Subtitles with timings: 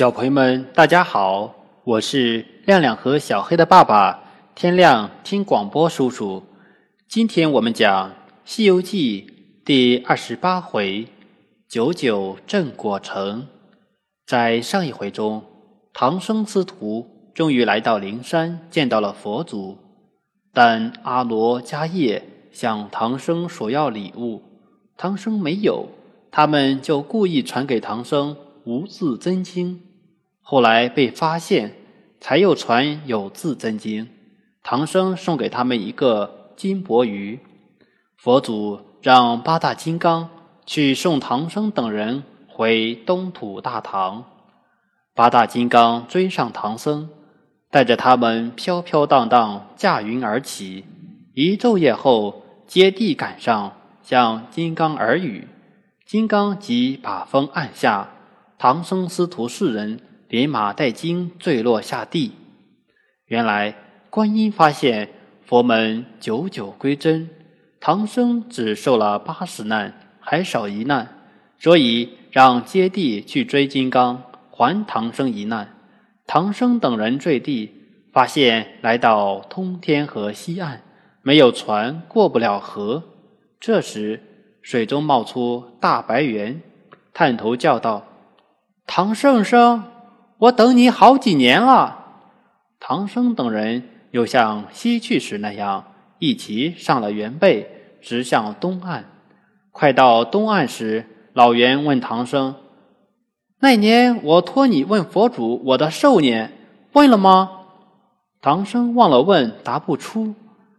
[0.00, 1.54] 小朋友们，大家好，
[1.84, 4.18] 我是亮亮和小黑的爸爸
[4.54, 6.42] 天亮听广播叔叔。
[7.06, 8.08] 今天我们讲
[8.46, 9.26] 《西游记》
[9.62, 11.06] 第二十八回
[11.68, 13.46] “九九镇果城”。
[14.26, 15.42] 在上一回中，
[15.92, 19.76] 唐僧师徒终于来到灵山，见到了佛祖，
[20.54, 24.40] 但阿罗迦叶向唐僧索要礼物，
[24.96, 25.90] 唐僧没有，
[26.30, 28.34] 他们就故意传给唐僧。
[28.64, 29.80] 无字真经，
[30.50, 31.76] 后来被发现，
[32.18, 34.08] 才又传有字真经。
[34.64, 37.38] 唐僧送给他们一个金钵盂，
[38.16, 40.28] 佛祖让八大金刚
[40.66, 44.24] 去送唐僧等人回东土大唐。
[45.14, 47.08] 八大金刚追上唐僧，
[47.70, 50.84] 带着他们飘飘荡荡驾云而起，
[51.32, 53.72] 一昼夜后接地赶上，
[54.02, 55.46] 向金刚耳语，
[56.04, 58.08] 金刚即把风按下。
[58.58, 60.00] 唐僧师徒四人
[60.30, 62.32] 连马带金坠落下地。
[63.26, 63.74] 原来
[64.08, 65.10] 观音发现
[65.44, 67.28] 佛门九九归真，
[67.80, 71.18] 唐僧只受了八十难，还少一难，
[71.58, 75.76] 所以让接地去追金刚，还唐僧一难。
[76.26, 77.72] 唐僧等人坠地，
[78.12, 80.82] 发现来到通天河西岸，
[81.22, 83.02] 没有船过不了河。
[83.58, 84.22] 这时
[84.62, 86.62] 水中冒出大白猿，
[87.12, 88.06] 探头叫道。
[88.86, 89.84] 唐圣僧，
[90.40, 91.98] 我等你好几年了。
[92.78, 95.84] 唐僧等人又像西去时那样，
[96.18, 99.04] 一齐上了猿背，直向东岸。
[99.70, 102.54] 快到东岸时，老猿问唐僧
[103.60, 106.50] ：“那年我托你问佛祖我的寿年，
[106.94, 107.50] 问了吗？”
[108.40, 110.34] 唐僧忘了问，答不出。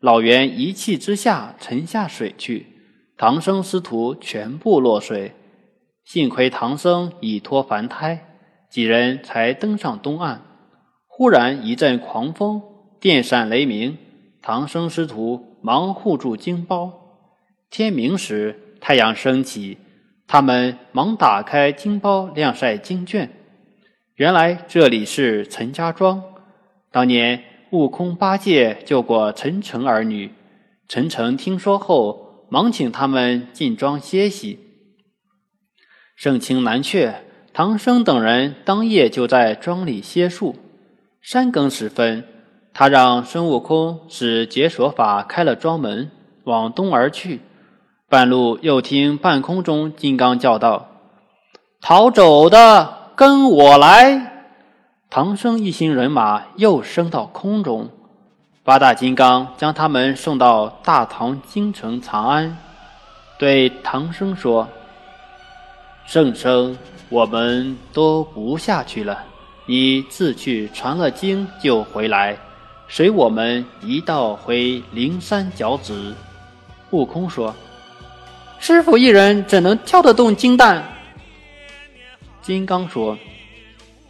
[0.00, 2.66] 老猿一气之下沉下水去，
[3.16, 5.32] 唐僧师徒全部落水。
[6.04, 8.33] 幸亏唐僧已脱凡胎，
[8.74, 10.42] 几人才登上东岸。
[11.06, 12.60] 忽然一阵狂风，
[12.98, 13.96] 电闪雷鸣，
[14.42, 16.92] 唐僧师徒忙护住经包。
[17.70, 19.78] 天明时，太阳升起，
[20.26, 23.30] 他们忙打开经包晾晒经卷。
[24.16, 26.20] 原来这里是陈家庄，
[26.90, 30.32] 当年悟空八戒救过陈诚儿女，
[30.88, 34.58] 陈诚听说后，忙请他们进庄歇息。
[36.16, 37.23] 盛情难却，
[37.56, 40.56] 唐僧等人当夜就在庄里歇宿。
[41.22, 42.24] 三更时分，
[42.72, 46.10] 他让孙悟空使解锁法开了庄门，
[46.42, 47.40] 往东而去。
[48.08, 50.88] 半路又听半空中金刚叫道
[51.80, 54.32] ：“逃走的，跟我来！”
[55.08, 57.88] 唐僧一行人马又升到空中。
[58.64, 62.58] 八大金刚将他们送到大唐京城长安，
[63.38, 64.66] 对唐僧说。
[66.04, 66.76] 圣僧，
[67.08, 69.24] 我们都不下去了，
[69.66, 72.36] 你自去传了经就回来，
[72.88, 76.14] 随我们一道回灵山脚趾。
[76.90, 77.54] 悟空说
[78.58, 80.84] ：“师傅一人怎能挑得动金蛋？”
[82.42, 83.16] 金刚说：“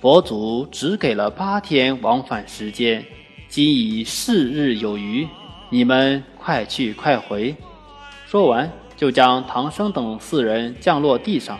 [0.00, 3.04] 佛祖只给了八天往返时间，
[3.48, 5.26] 今已四日有余，
[5.70, 7.54] 你们快去快回。”
[8.26, 11.58] 说完，就将唐僧等四人降落地上。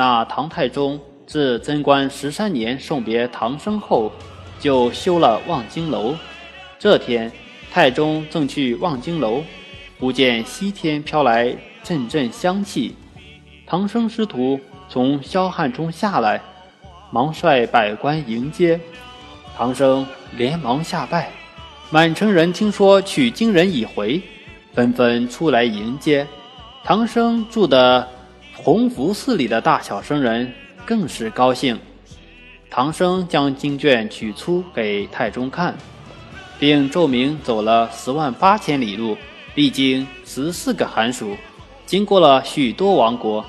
[0.00, 4.10] 那唐太宗自贞观十三年送别唐僧后，
[4.58, 6.16] 就修了望京楼。
[6.78, 7.30] 这天，
[7.70, 9.42] 太宗正去望京楼，
[9.98, 12.96] 忽见西天飘来阵阵香气。
[13.66, 16.40] 唐僧师徒从霄汉中下来，
[17.10, 18.80] 忙率百官迎接。
[19.54, 21.28] 唐僧连忙下拜。
[21.90, 24.22] 满城人听说取经人已回，
[24.72, 26.26] 纷纷出来迎接。
[26.82, 28.08] 唐僧住的。
[28.62, 30.52] 弘福寺里的大小僧人
[30.84, 31.78] 更是高兴。
[32.68, 35.74] 唐僧将经卷取出给太宗看，
[36.58, 39.16] 并奏明走了十万八千里路，
[39.54, 41.34] 历经十四个寒暑，
[41.86, 43.42] 经过了许多王国。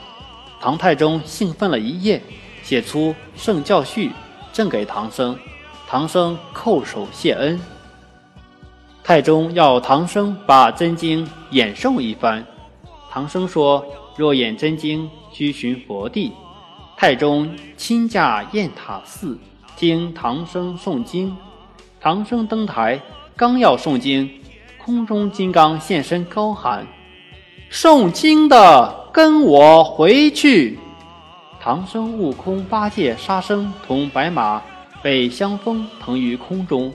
[0.62, 2.22] 唐太宗兴奋了一夜，
[2.64, 4.12] 写出圣教序
[4.54, 5.38] 赠给唐僧。
[5.88, 7.60] 唐僧叩首谢恩。
[9.04, 12.46] 太宗要唐僧把真经演诵一番。
[13.10, 13.86] 唐僧说。
[14.16, 16.32] 若演真经，须寻佛地。
[16.98, 19.40] 太宗亲驾雁塔寺，
[19.76, 21.36] 听唐僧诵经。
[22.00, 23.02] 唐僧登台，
[23.36, 24.30] 刚要诵经，
[24.78, 26.86] 空中金刚现身，高喊
[27.72, 30.78] ：“诵经的，跟我回去！”
[31.60, 34.62] 唐僧、悟空、八戒、沙僧同白马
[35.02, 36.92] 被香风腾于空中，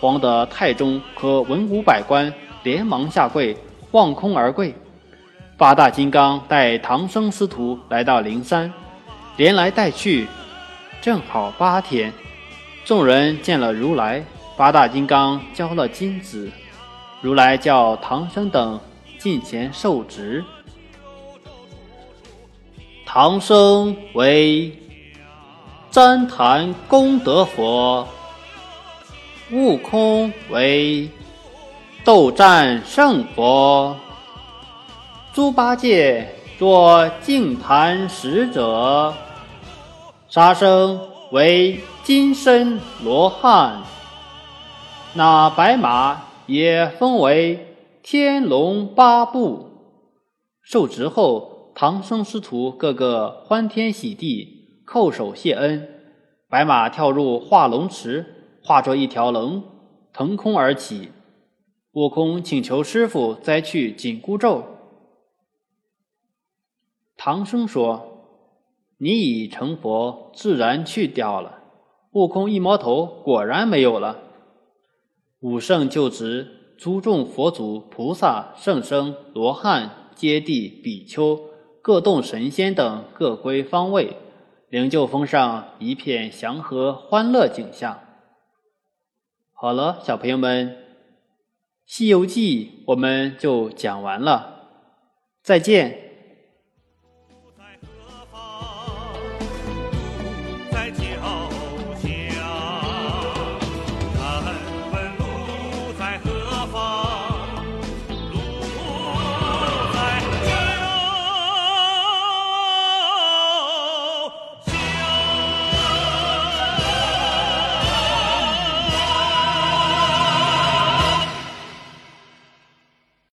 [0.00, 3.56] 慌得太宗和文武百官连忙下跪，
[3.92, 4.74] 望空而跪。
[5.58, 8.70] 八大金刚带唐僧师徒来到灵山，
[9.38, 10.28] 连来带去，
[11.00, 12.12] 正好八天。
[12.84, 14.22] 众人见了如来，
[14.54, 16.52] 八大金刚交了金子，
[17.22, 18.78] 如来叫唐僧等
[19.18, 20.44] 进前受职。
[23.06, 24.70] 唐僧为
[25.90, 28.06] 旃檀功德佛，
[29.50, 31.08] 悟空为
[32.04, 33.96] 斗战胜佛，
[35.36, 39.12] 猪八戒做净坛使者，
[40.30, 40.98] 沙僧
[41.30, 43.82] 为金身罗汉，
[45.12, 49.68] 那白马也封为天龙八部。
[50.62, 51.52] 受职后。
[51.74, 55.86] 唐僧师徒个个欢天喜地，叩首谢恩。
[56.48, 58.24] 白马跳入化龙池，
[58.64, 59.62] 化作一条龙，
[60.14, 61.10] 腾空而起。
[61.92, 64.64] 悟空请求师傅摘去紧箍咒。
[67.16, 68.28] 唐僧说
[68.98, 71.62] ：“你已成佛，自然去掉了。”
[72.12, 74.22] 悟空一摸头，果然没有了。
[75.40, 81.40] 武圣就职，诸众佛祖、菩萨、圣僧、罗汉、揭谛、比丘。
[81.82, 84.16] 各洞神仙等各归方位，
[84.70, 88.00] 灵鹫峰上一片祥和欢乐景象。
[89.52, 90.70] 好了，小朋友们，
[91.86, 94.70] 《西游记》我们就讲完了，
[95.42, 96.05] 再见。